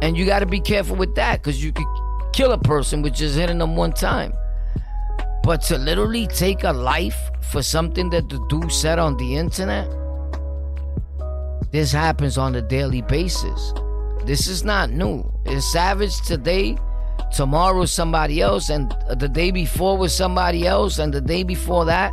and 0.00 0.16
you 0.16 0.24
got 0.24 0.38
to 0.38 0.46
be 0.46 0.58
careful 0.60 0.96
with 0.96 1.14
that 1.16 1.42
because 1.42 1.62
you 1.62 1.70
could 1.70 1.86
kill 2.32 2.52
a 2.52 2.58
person 2.58 3.02
with 3.02 3.12
just 3.12 3.36
hitting 3.36 3.58
them 3.58 3.76
one 3.76 3.92
time. 3.92 4.32
But 5.42 5.62
to 5.62 5.78
literally 5.78 6.26
take 6.28 6.64
a 6.64 6.72
life 6.72 7.30
for 7.50 7.62
something 7.62 8.10
that 8.10 8.28
the 8.28 8.44
dude 8.48 8.72
said 8.72 8.98
on 8.98 9.16
the 9.16 9.36
internet, 9.36 9.88
this 11.72 11.90
happens 11.90 12.38
on 12.38 12.54
a 12.54 12.62
daily 12.62 13.02
basis. 13.02 13.72
This 14.24 14.46
is 14.46 14.64
not 14.64 14.90
new. 14.90 15.24
It's 15.46 15.72
savage 15.72 16.20
today 16.22 16.76
tomorrow 17.32 17.86
somebody 17.86 18.42
else 18.42 18.68
and 18.68 18.94
the 19.16 19.28
day 19.28 19.50
before 19.50 19.96
was 19.96 20.14
somebody 20.14 20.66
else 20.66 20.98
and 20.98 21.12
the 21.12 21.20
day 21.20 21.42
before 21.42 21.86
that 21.86 22.12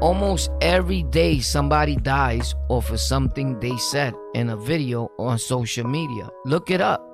almost 0.00 0.50
every 0.60 1.02
day 1.04 1.40
somebody 1.40 1.96
dies 1.96 2.54
of 2.68 2.84
something 3.00 3.58
they 3.60 3.76
said 3.78 4.14
in 4.34 4.50
a 4.50 4.56
video 4.56 5.10
on 5.18 5.38
social 5.38 5.86
media 5.86 6.28
look 6.44 6.70
it 6.70 6.82
up 6.82 7.05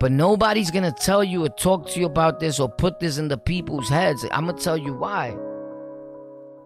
but 0.00 0.12
nobody's 0.12 0.70
gonna 0.70 0.92
tell 0.92 1.24
you 1.24 1.44
or 1.44 1.48
talk 1.48 1.88
to 1.88 2.00
you 2.00 2.06
about 2.06 2.40
this 2.40 2.60
or 2.60 2.68
put 2.68 3.00
this 3.00 3.18
in 3.18 3.28
the 3.28 3.38
people's 3.38 3.88
heads 3.88 4.24
i'm 4.32 4.46
gonna 4.46 4.58
tell 4.58 4.76
you 4.76 4.92
why 4.92 5.36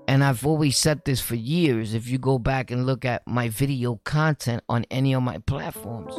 and 0.09 0.25
I've 0.25 0.45
always 0.45 0.77
said 0.77 1.05
this 1.05 1.21
for 1.21 1.37
years 1.37 1.95
if 1.95 2.09
you 2.09 2.19
go 2.19 2.39
back 2.39 2.71
and 2.71 2.87
look 2.87 3.05
at 3.05 3.27
my 3.27 3.49
video 3.49 4.01
content 4.05 4.63
on 4.69 4.85
any 4.91 5.15
of 5.15 5.23
my 5.23 5.39
platforms. 5.39 6.15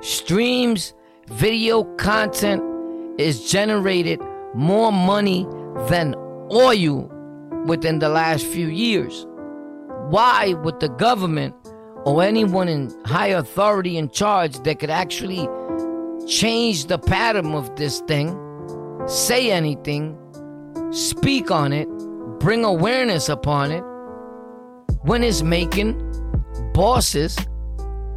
Streams 0.00 0.94
video 1.28 1.82
content 1.96 2.62
is 3.18 3.50
generated 3.50 4.20
more 4.54 4.92
money 4.92 5.46
than 5.88 6.14
oil 6.52 7.10
within 7.66 7.98
the 7.98 8.08
last 8.08 8.46
few 8.46 8.68
years. 8.68 9.26
Why 10.08 10.54
would 10.62 10.80
the 10.80 10.88
government 10.88 11.54
or 12.04 12.22
anyone 12.22 12.68
in 12.68 12.94
high 13.04 13.28
authority 13.28 13.98
in 13.98 14.08
charge 14.08 14.60
that 14.60 14.78
could 14.78 14.90
actually 14.90 15.48
change 16.28 16.86
the 16.86 16.98
pattern 16.98 17.54
of 17.54 17.74
this 17.76 18.00
thing, 18.00 18.38
say 19.06 19.50
anything, 19.50 20.16
speak 20.92 21.50
on 21.50 21.72
it, 21.72 21.88
bring 22.38 22.64
awareness 22.64 23.28
upon 23.28 23.72
it, 23.72 23.82
when 25.02 25.24
it's 25.24 25.42
making 25.42 25.96
bosses 26.74 27.36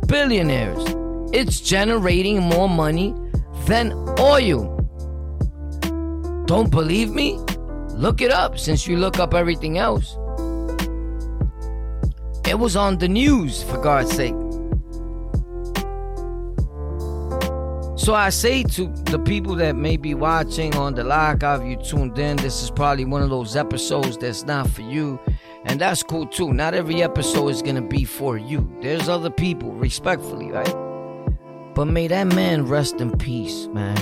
billionaires? 0.08 0.84
It's 1.34 1.62
generating 1.62 2.42
more 2.42 2.68
money 2.68 3.16
than 3.66 3.94
oil. 4.20 4.78
Don't 6.46 6.70
believe 6.70 7.12
me? 7.12 7.40
Look 7.96 8.22
it 8.22 8.32
up 8.32 8.60
since 8.60 8.86
you 8.88 8.98
look 8.98 9.20
up 9.20 9.34
everything 9.34 9.78
else. 9.78 10.18
It 12.46 12.60
was 12.60 12.76
on 12.76 12.98
the 12.98 13.08
news, 13.08 13.64
for 13.64 13.78
God's 13.78 14.12
sake. 14.12 14.36
So 18.02 18.16
I 18.16 18.32
say 18.32 18.64
to 18.64 18.88
the 19.12 19.20
people 19.20 19.54
that 19.58 19.76
may 19.76 19.96
be 19.96 20.16
watching 20.16 20.76
on 20.76 20.96
the 20.96 21.04
live, 21.04 21.44
if 21.44 21.64
you 21.64 21.76
tuned 21.76 22.18
in, 22.18 22.36
this 22.38 22.64
is 22.64 22.72
probably 22.72 23.06
one 23.06 23.22
of 23.22 23.30
those 23.30 23.56
episodes 23.56 24.18
that's 24.18 24.44
not 24.44 24.68
for 24.72 24.82
you. 24.82 25.20
And 25.66 25.80
that's 25.80 26.02
cool 26.02 26.26
too. 26.26 26.52
Not 26.52 26.74
every 26.74 27.04
episode 27.04 27.50
is 27.50 27.62
gonna 27.62 27.84
be 27.84 28.04
for 28.04 28.40
you. 28.40 28.68
There's 28.82 29.08
other 29.08 29.30
people, 29.30 29.74
respectfully, 29.74 30.50
right? 30.50 30.76
But 31.76 31.86
may 31.86 32.08
that 32.08 32.34
man 32.34 32.66
rest 32.66 33.00
in 33.00 33.16
peace, 33.20 33.68
man. 33.68 33.96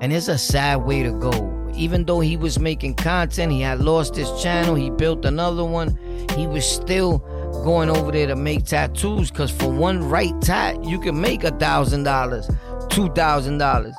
And 0.00 0.12
it's 0.12 0.28
a 0.28 0.38
sad 0.38 0.84
way 0.84 1.02
to 1.02 1.10
go. 1.10 1.52
Even 1.74 2.04
though 2.04 2.20
he 2.20 2.36
was 2.36 2.60
making 2.60 2.94
content, 2.94 3.50
he 3.50 3.62
had 3.62 3.80
lost 3.80 4.14
his 4.14 4.30
channel, 4.40 4.76
he 4.76 4.90
built 4.90 5.24
another 5.24 5.64
one. 5.64 5.98
He 6.36 6.46
was 6.46 6.64
still 6.64 7.18
going 7.64 7.90
over 7.90 8.12
there 8.12 8.26
to 8.26 8.36
make 8.36 8.64
tattoos 8.64 9.30
because 9.30 9.50
for 9.50 9.70
one 9.70 10.08
right 10.08 10.34
tat, 10.40 10.82
you 10.84 11.00
can 11.00 11.20
make 11.20 11.44
a 11.44 11.50
thousand 11.52 12.04
dollars, 12.04 12.48
two 12.88 13.08
thousand 13.12 13.58
dollars. 13.58 13.94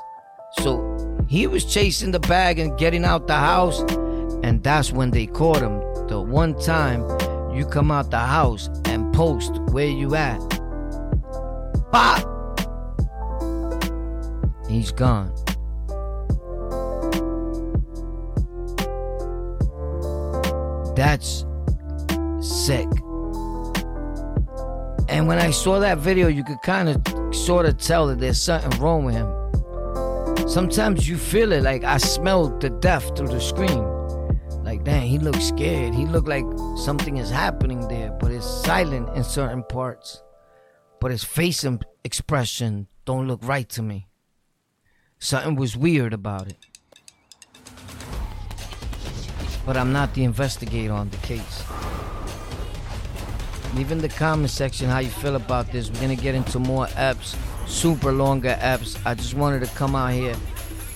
So 0.60 0.98
he 1.28 1.48
was 1.48 1.66
chasing 1.66 2.12
the 2.12 2.20
bag 2.22 2.60
and 2.60 2.78
getting 2.78 3.04
out 3.04 3.28
the 3.28 3.36
house, 3.36 3.82
and 4.44 4.64
that's 4.64 4.92
when 4.92 5.12
they 5.12 5.28
caught 5.28 5.62
him. 5.62 5.80
The 6.08 6.22
one 6.22 6.58
time 6.60 7.02
you 7.56 7.66
come 7.66 7.92
out 7.92 8.12
the 8.12 8.20
house 8.20 8.70
and 8.86 9.14
post 9.14 9.52
where 9.72 9.88
you 9.88 10.16
at. 10.16 10.40
Bop! 11.92 12.24
He's 14.70 14.92
gone. 14.92 15.34
That's 20.96 21.46
sick. 22.42 22.88
And 25.10 25.28
when 25.28 25.40
I 25.40 25.52
saw 25.52 25.80
that 25.80 26.00
video, 26.00 26.28
you 26.28 26.44
could 26.44 26.62
kind 26.64 26.90
of 26.90 27.36
sort 27.36 27.66
of 27.66 27.78
tell 27.78 28.08
that 28.08 28.20
there's 28.20 28.42
something 28.42 28.80
wrong 28.82 29.06
with 29.06 29.16
him. 29.16 30.50
Sometimes 30.50 31.08
you 31.08 31.18
feel 31.18 31.52
it 31.52 31.64
like 31.64 31.84
I 31.84 31.98
smelled 31.98 32.62
the 32.62 32.70
death 32.70 33.16
through 33.16 33.30
the 33.30 33.42
screen. 33.42 33.84
Like, 34.64 34.84
damn, 34.84 35.04
he 35.04 35.18
looks 35.18 35.46
scared. 35.46 35.94
He 35.94 36.06
looked 36.06 36.28
like 36.28 36.46
something 36.78 37.18
is 37.18 37.30
happening 37.30 37.88
there, 37.88 38.12
but 38.20 38.32
it's 38.32 38.46
silent 38.46 39.10
in 39.16 39.24
certain 39.24 39.64
parts. 39.64 40.22
But 41.00 41.12
his 41.12 41.24
face 41.24 41.64
and 41.64 41.86
expression 42.04 42.88
don't 43.06 43.28
look 43.28 43.40
right 43.44 43.70
to 43.70 43.82
me. 43.82 44.08
Something 45.20 45.56
was 45.56 45.78
weird 45.78 46.14
about 46.14 46.48
it. 46.50 46.58
But 49.66 49.78
I'm 49.78 49.94
not 49.94 50.14
the 50.14 50.24
investigator 50.24 50.94
on 50.94 51.10
the 51.10 51.18
case. 51.18 51.64
Leave 53.78 53.92
in 53.92 54.00
the 54.00 54.10
comment 54.10 54.50
section 54.50 54.90
how 54.90 54.98
you 54.98 55.10
feel 55.10 55.36
about 55.36 55.72
this. 55.72 55.92
We're 55.92 56.02
gonna 56.02 56.16
get 56.16 56.34
into 56.34 56.58
more 56.58 56.88
apps, 56.88 57.36
super 57.68 58.12
longer 58.12 58.58
apps. 58.60 59.00
I 59.06 59.14
just 59.14 59.36
wanted 59.36 59.60
to 59.60 59.68
come 59.76 59.96
out 59.96 60.14
here 60.14 60.36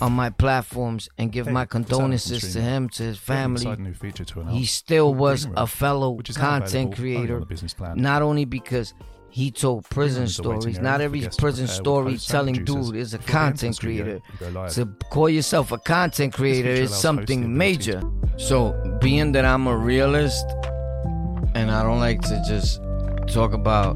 on 0.01 0.13
my 0.13 0.31
platforms 0.31 1.07
and 1.19 1.31
give 1.31 1.45
hey, 1.45 1.51
my 1.51 1.65
condolences 1.65 2.53
to 2.53 2.59
him, 2.59 2.89
to 2.89 3.03
his 3.03 3.19
family. 3.19 3.65
To 3.65 4.45
he 4.49 4.65
still 4.65 5.13
was 5.13 5.47
a 5.55 5.67
fellow 5.67 6.19
content 6.33 6.95
creator, 6.95 7.45
not 7.93 8.23
only 8.23 8.45
because 8.45 8.95
he 9.29 9.51
told 9.51 9.87
prison 9.91 10.27
stories. 10.27 10.79
Not 10.79 11.01
every 11.01 11.27
prison 11.37 11.67
story 11.67 12.17
telling 12.17 12.65
dude 12.65 12.95
is 12.95 13.13
a 13.13 13.19
content 13.19 13.79
creator. 13.79 14.21
To 14.71 14.87
call 15.11 15.29
yourself 15.29 15.71
a 15.71 15.77
content 15.77 16.33
creator 16.33 16.69
is 16.69 16.95
something 16.95 17.55
major. 17.55 18.01
So, 18.37 18.73
being 18.99 19.33
that 19.33 19.45
I'm 19.45 19.67
a 19.67 19.77
realist 19.77 20.47
and 21.61 21.69
I 21.69 21.83
don't 21.83 21.99
like 21.99 22.21
to 22.21 22.41
just 22.47 22.81
talk 23.27 23.53
about 23.53 23.95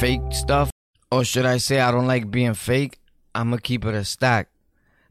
fake 0.00 0.22
stuff, 0.30 0.70
or 1.12 1.24
should 1.24 1.44
I 1.44 1.58
say, 1.58 1.78
I 1.78 1.90
don't 1.90 2.06
like 2.06 2.30
being 2.30 2.54
fake, 2.54 3.00
I'm 3.34 3.50
gonna 3.50 3.60
keep 3.60 3.84
it 3.84 3.94
a 3.94 4.02
stack. 4.02 4.48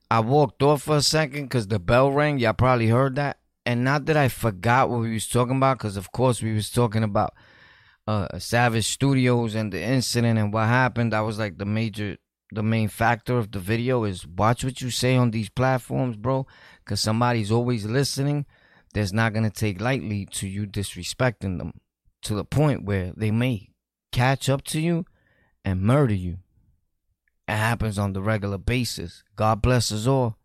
I 0.10 0.22
walked 0.22 0.64
off 0.64 0.82
for 0.84 0.98
a 0.98 1.02
second 1.04 1.44
because 1.44 1.68
the 1.68 1.78
bell 1.78 2.12
rang. 2.12 2.40
Y'all 2.40 2.54
probably 2.54 2.88
heard 2.88 3.16
that. 3.16 3.38
And 3.68 3.84
not 3.84 4.06
that 4.06 4.18
I 4.18 4.30
forgot 4.30 4.90
what 4.90 5.02
we 5.02 5.14
was 5.14 5.28
talking 5.28 5.58
about, 5.58 5.78
because 5.78 5.96
of 5.96 6.12
course 6.12 6.42
we 6.42 6.54
was 6.54 6.72
talking 6.72 7.04
about 7.04 7.36
uh, 8.08 8.40
Savage 8.40 8.88
Studios 8.88 9.54
and 9.54 9.72
the 9.72 9.82
incident 9.82 10.40
and 10.40 10.52
what 10.52 10.68
happened. 10.68 11.14
That 11.14 11.20
was 11.20 11.38
like 11.38 11.60
the 11.60 11.66
major, 11.66 12.18
the 12.52 12.64
main 12.64 12.88
factor 12.88 13.38
of 13.38 13.52
the 13.52 13.60
video 13.60 14.04
is 14.04 14.26
watch 14.26 14.64
what 14.64 14.82
you 14.82 14.90
say 14.90 15.16
on 15.16 15.30
these 15.30 15.50
platforms, 15.50 16.18
bro, 16.18 16.48
because 16.84 17.00
somebody's 17.00 17.52
always 17.52 17.86
listening. 17.86 18.48
That's 18.96 19.14
not 19.14 19.34
gonna 19.34 19.52
take 19.52 19.80
lightly 19.80 20.26
to 20.32 20.48
you 20.48 20.66
disrespecting 20.66 21.60
them 21.60 21.80
to 22.24 22.34
the 22.34 22.44
point 22.44 22.86
where 22.86 23.14
they 23.16 23.30
may 23.30 23.70
catch 24.12 24.50
up 24.50 24.64
to 24.64 24.82
you 24.82 25.06
and 25.64 25.82
murder 25.82 26.16
you. 26.16 26.38
It 27.48 27.54
happens 27.54 28.00
on 28.00 28.14
the 28.14 28.22
regular 28.24 28.58
basis. 28.58 29.24
God 29.36 29.62
bless 29.62 29.92
us 29.92 30.08
all. 30.08 30.38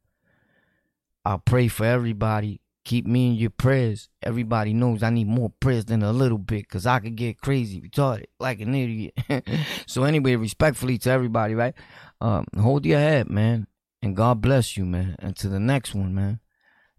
I'll 1.25 1.39
pray 1.39 1.69
for 1.69 1.87
everybody 1.87 2.61
Keep 2.85 3.07
me 3.07 3.29
in 3.29 3.35
your 3.35 3.51
prayers. 3.51 4.09
Everybody 4.23 4.73
knows 4.73 5.03
I 5.03 5.11
need 5.11 5.29
more 5.29 5.53
prayers 5.61 5.85
than 5.85 6.03
a 6.03 6.13
little 6.13 6.39
bit 6.39 6.63
because 6.63 6.87
I 6.87 6.99
could 6.99 7.15
get 7.15 7.41
crazy, 7.41 7.81
retarded, 7.81 8.25
like 8.39 8.61
an 8.61 8.75
idiot. 8.75 9.17
so, 9.87 10.05
anyway, 10.05 10.37
respectfully 10.37 10.97
to 10.99 11.11
everybody, 11.11 11.55
right? 11.55 11.75
Um, 12.21 12.47
hold 12.59 12.87
your 12.87 12.99
head, 12.99 13.29
man. 13.29 13.67
And 14.03 14.17
God 14.17 14.41
bless 14.41 14.79
you, 14.79 14.87
man. 14.87 15.15
And 15.19 15.37
to 15.37 15.49
the 15.49 15.61
next 15.61 15.95
one, 15.95 16.15
man. 16.15 16.41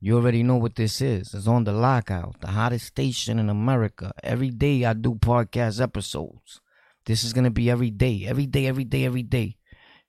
You 0.03 0.17
already 0.17 0.41
know 0.41 0.55
what 0.55 0.75
this 0.75 0.99
is. 0.99 1.35
It's 1.35 1.45
on 1.45 1.63
the 1.63 1.71
lockout, 1.71 2.41
the 2.41 2.47
hottest 2.47 2.87
station 2.87 3.37
in 3.37 3.49
America. 3.49 4.11
Every 4.23 4.49
day 4.49 4.83
I 4.83 4.93
do 4.93 5.13
podcast 5.13 5.79
episodes. 5.79 6.59
This 7.05 7.23
is 7.23 7.33
going 7.33 7.43
to 7.43 7.51
be 7.51 7.69
every 7.69 7.91
day, 7.91 8.25
every 8.25 8.47
day, 8.47 8.65
every 8.65 8.83
day, 8.83 9.05
every 9.05 9.21
day. 9.21 9.57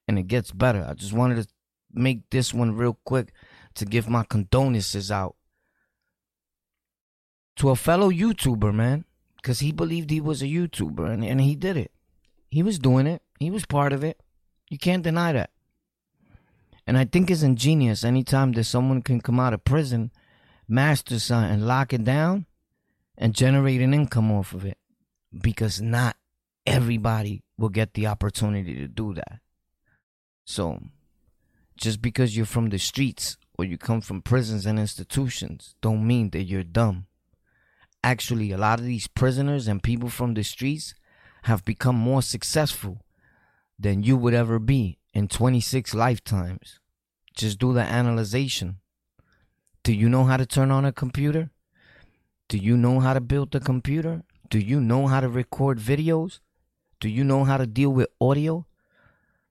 And 0.08 0.18
it 0.18 0.28
gets 0.28 0.50
better. 0.50 0.86
I 0.88 0.94
just 0.94 1.12
wanted 1.12 1.42
to 1.42 1.48
make 1.92 2.30
this 2.30 2.54
one 2.54 2.74
real 2.74 2.98
quick 3.04 3.34
to 3.74 3.84
give 3.84 4.08
my 4.08 4.24
condolences 4.24 5.10
out 5.10 5.36
to 7.56 7.68
a 7.68 7.76
fellow 7.76 8.10
YouTuber, 8.10 8.74
man, 8.74 9.04
because 9.36 9.60
he 9.60 9.72
believed 9.72 10.08
he 10.08 10.22
was 10.22 10.40
a 10.40 10.46
YouTuber 10.46 11.12
and, 11.12 11.22
and 11.22 11.42
he 11.42 11.54
did 11.54 11.76
it. 11.76 11.92
He 12.48 12.62
was 12.62 12.78
doing 12.78 13.06
it, 13.06 13.20
he 13.38 13.50
was 13.50 13.66
part 13.66 13.92
of 13.92 14.02
it. 14.02 14.18
You 14.70 14.78
can't 14.78 15.04
deny 15.04 15.32
that. 15.32 15.50
And 16.86 16.98
I 16.98 17.04
think 17.04 17.30
it's 17.30 17.42
ingenious 17.42 18.04
anytime 18.04 18.52
that 18.52 18.64
someone 18.64 19.02
can 19.02 19.20
come 19.20 19.38
out 19.38 19.54
of 19.54 19.64
prison, 19.64 20.10
master 20.68 21.18
something, 21.18 21.52
and 21.52 21.66
lock 21.66 21.92
it 21.92 22.04
down, 22.04 22.46
and 23.16 23.34
generate 23.34 23.80
an 23.80 23.94
income 23.94 24.32
off 24.32 24.52
of 24.52 24.64
it. 24.64 24.78
Because 25.32 25.80
not 25.80 26.16
everybody 26.66 27.42
will 27.56 27.68
get 27.68 27.94
the 27.94 28.06
opportunity 28.06 28.74
to 28.74 28.88
do 28.88 29.14
that. 29.14 29.40
So, 30.44 30.80
just 31.76 32.02
because 32.02 32.36
you're 32.36 32.46
from 32.46 32.68
the 32.68 32.78
streets 32.78 33.36
or 33.56 33.64
you 33.64 33.78
come 33.78 34.00
from 34.00 34.22
prisons 34.22 34.66
and 34.66 34.78
institutions, 34.78 35.74
don't 35.80 36.06
mean 36.06 36.30
that 36.30 36.42
you're 36.42 36.64
dumb 36.64 37.06
actually 38.04 38.50
a 38.50 38.58
lot 38.58 38.78
of 38.78 38.84
these 38.84 39.06
prisoners 39.06 39.68
and 39.68 39.82
people 39.82 40.08
from 40.08 40.34
the 40.34 40.42
streets 40.42 40.94
have 41.44 41.64
become 41.64 41.96
more 41.96 42.22
successful 42.22 43.04
than 43.78 44.02
you 44.02 44.16
would 44.16 44.34
ever 44.34 44.58
be 44.58 44.98
in 45.12 45.28
26 45.28 45.94
lifetimes. 45.94 46.78
Just 47.34 47.58
do 47.58 47.72
the 47.72 47.82
analyzation. 47.82 48.78
Do 49.82 49.92
you 49.92 50.08
know 50.08 50.24
how 50.24 50.36
to 50.36 50.46
turn 50.46 50.70
on 50.70 50.84
a 50.84 50.92
computer? 50.92 51.50
Do 52.48 52.58
you 52.58 52.76
know 52.76 53.00
how 53.00 53.14
to 53.14 53.20
build 53.20 53.54
a 53.54 53.60
computer? 53.60 54.22
Do 54.48 54.58
you 54.58 54.80
know 54.80 55.06
how 55.06 55.20
to 55.20 55.28
record 55.28 55.78
videos? 55.78 56.40
Do 57.00 57.08
you 57.08 57.24
know 57.24 57.44
how 57.44 57.56
to 57.56 57.66
deal 57.66 57.90
with 57.90 58.08
audio? 58.20 58.66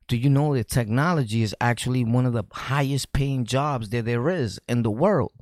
Do 0.07 0.17
you 0.17 0.29
know 0.29 0.53
that 0.55 0.67
technology 0.69 1.41
is 1.41 1.55
actually 1.59 2.03
one 2.03 2.25
of 2.25 2.33
the 2.33 2.43
highest 2.51 3.13
paying 3.13 3.45
jobs 3.45 3.89
that 3.89 4.05
there 4.05 4.29
is 4.29 4.59
in 4.67 4.83
the 4.83 4.91
world? 4.91 5.33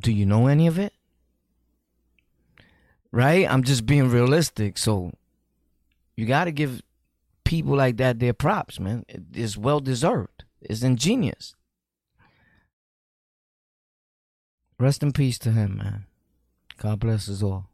Do 0.00 0.12
you 0.12 0.26
know 0.26 0.46
any 0.46 0.66
of 0.66 0.78
it? 0.78 0.92
Right? 3.12 3.50
I'm 3.50 3.62
just 3.62 3.86
being 3.86 4.10
realistic. 4.10 4.78
So 4.78 5.12
you 6.16 6.26
got 6.26 6.44
to 6.44 6.52
give 6.52 6.82
people 7.50 7.74
like 7.74 7.96
that 7.96 8.20
their 8.20 8.32
props, 8.32 8.78
man. 8.78 9.04
It's 9.34 9.56
well 9.56 9.80
deserved. 9.80 10.44
It's 10.62 10.84
ingenious. 10.84 11.56
Rest 14.78 15.02
in 15.02 15.12
peace 15.12 15.36
to 15.40 15.50
him, 15.50 15.78
man. 15.78 16.04
God 16.78 17.00
bless 17.00 17.28
us 17.28 17.42
all. 17.42 17.69